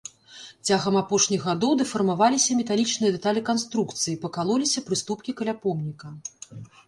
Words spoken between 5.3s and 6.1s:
каля помніка.